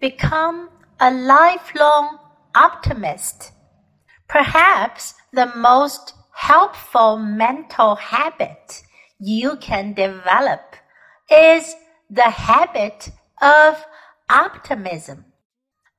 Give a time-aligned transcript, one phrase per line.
[0.00, 2.18] become a lifelong
[2.54, 3.52] optimist.
[4.28, 8.82] Perhaps the most helpful mental habit
[9.18, 10.76] you can develop
[11.30, 11.74] is
[12.08, 13.10] the habit
[13.42, 13.84] of
[14.28, 15.24] optimism.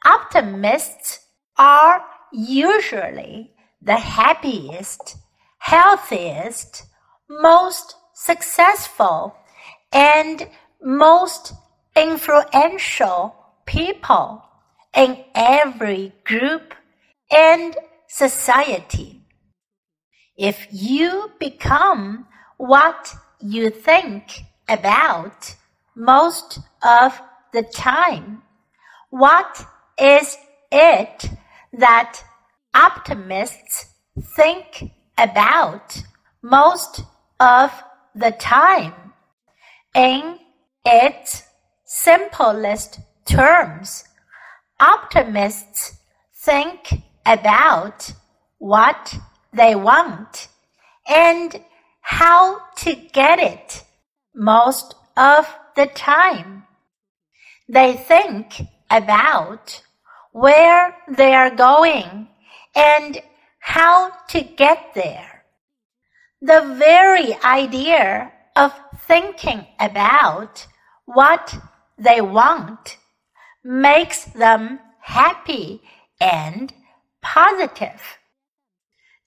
[0.05, 1.27] Optimists
[1.57, 5.17] are usually the happiest,
[5.59, 6.83] healthiest,
[7.29, 9.35] most successful,
[9.91, 10.47] and
[10.81, 11.53] most
[11.95, 13.35] influential
[13.71, 14.43] people
[14.93, 16.75] in every group
[17.31, 17.77] and
[18.09, 19.21] society.
[20.37, 25.55] If you become what you think about
[25.95, 27.17] most of
[27.53, 28.43] the time,
[29.09, 29.65] what
[29.97, 30.37] is
[30.69, 31.29] it
[31.71, 32.21] that
[32.73, 33.85] optimists
[34.35, 36.03] think about
[36.41, 37.03] most
[37.39, 37.71] of
[38.13, 39.13] the time?
[39.95, 40.39] In
[40.85, 41.43] its
[41.85, 42.99] simplest
[43.31, 44.03] terms,
[44.79, 45.97] optimists
[46.35, 48.11] think about
[48.57, 49.15] what
[49.53, 50.49] they want
[51.07, 51.63] and
[52.01, 53.83] how to get it
[54.35, 56.63] most of the time.
[57.69, 59.81] They think about
[60.33, 62.27] where they are going
[62.75, 63.21] and
[63.59, 65.45] how to get there.
[66.41, 68.73] The very idea of
[69.07, 70.67] thinking about
[71.05, 71.55] what
[71.97, 72.97] they want
[73.63, 75.81] makes them happy
[76.19, 76.73] and
[77.21, 78.01] positive.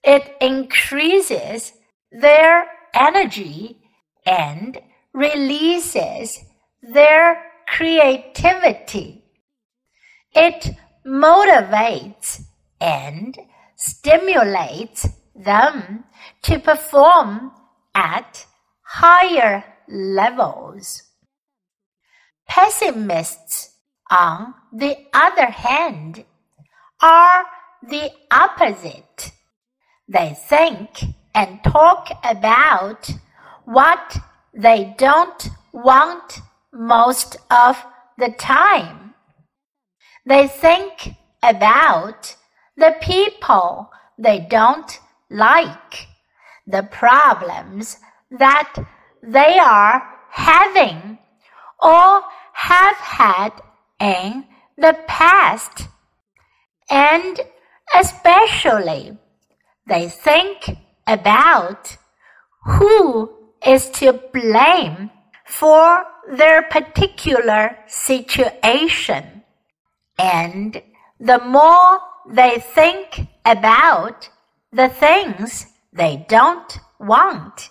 [0.02, 1.72] It increases
[2.10, 3.78] their energy
[4.26, 4.78] and
[5.12, 6.38] releases
[6.82, 9.24] their creativity.
[10.34, 10.76] It
[11.06, 12.42] motivates
[12.80, 13.38] and
[13.76, 16.04] stimulates them
[16.42, 17.52] to perform
[17.94, 18.46] at
[18.82, 21.02] higher levels.
[22.48, 23.73] Pessimists,
[24.14, 26.24] on the other hand,
[27.00, 27.44] are
[27.82, 29.32] the opposite.
[30.08, 31.02] They think
[31.34, 33.10] and talk about
[33.64, 34.19] what
[34.53, 36.41] they don't want
[36.72, 37.84] most of
[38.19, 39.14] the time.
[40.24, 42.36] They think about
[42.76, 46.06] the people they don't like,
[46.66, 47.98] the problems
[48.30, 48.74] that
[49.22, 51.19] they are having
[51.82, 52.22] or
[52.53, 53.53] have had
[54.00, 54.44] in
[54.77, 55.88] the past.
[56.91, 57.41] And
[57.94, 59.16] especially,
[59.87, 61.97] they think about
[62.65, 63.31] who
[63.66, 65.10] is to blame
[65.47, 69.43] for their particular situation.
[70.19, 70.83] And
[71.21, 74.28] the more they think about
[74.72, 77.71] the things they don't want,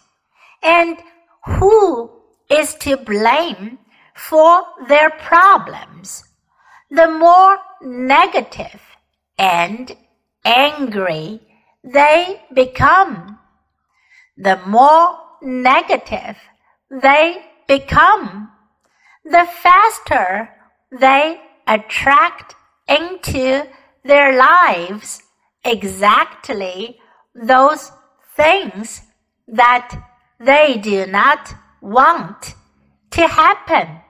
[0.61, 0.97] and
[1.45, 2.11] who
[2.49, 3.79] is to blame
[4.15, 6.23] for their problems,
[6.89, 8.81] the more negative
[9.37, 9.95] and
[10.45, 11.41] angry
[11.83, 13.39] they become.
[14.37, 16.37] The more negative
[16.89, 18.51] they become,
[19.23, 20.49] the faster
[20.91, 22.55] they attract
[22.87, 23.67] into
[24.03, 25.23] their lives
[25.63, 26.99] exactly
[27.33, 27.91] those
[28.35, 29.01] things
[29.47, 29.95] that
[30.39, 32.55] they do not want
[33.11, 34.02] to happen.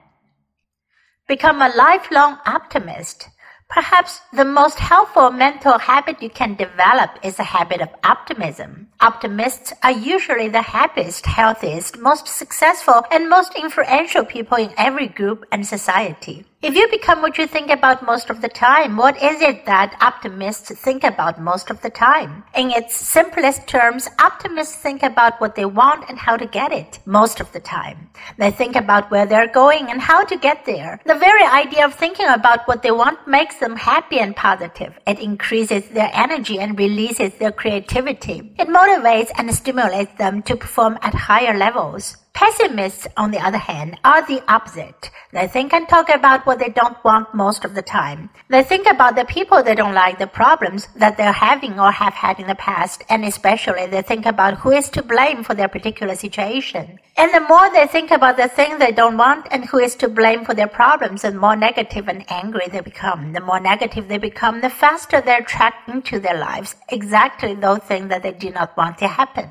[1.26, 3.30] Become a lifelong optimist.
[3.70, 8.88] Perhaps the most helpful mental habit you can develop is a habit of optimism.
[9.00, 15.46] Optimists are usually the happiest, healthiest, most successful, and most influential people in every group
[15.50, 16.44] and society.
[16.64, 19.98] If you become what you think about most of the time, what is it that
[20.00, 22.42] optimists think about most of the time?
[22.56, 27.00] In its simplest terms, optimists think about what they want and how to get it
[27.04, 28.08] most of the time.
[28.38, 31.02] They think about where they're going and how to get there.
[31.04, 34.94] The very idea of thinking about what they want makes them happy and positive.
[35.06, 38.54] It increases their energy and releases their creativity.
[38.58, 42.16] It motivates and stimulates them to perform at higher levels.
[42.32, 45.10] Pessimists, on the other hand, are the opposite.
[45.34, 48.30] They think and talk about what they don't want most of the time.
[48.48, 52.14] They think about the people they don't like, the problems that they're having or have
[52.14, 55.66] had in the past, and especially they think about who is to blame for their
[55.66, 57.00] particular situation.
[57.16, 60.08] And the more they think about the thing they don't want and who is to
[60.08, 63.32] blame for their problems, the more negative and angry they become.
[63.32, 68.08] The more negative they become, the faster they're tracked into their lives exactly those things
[68.10, 69.50] that they do not want to happen.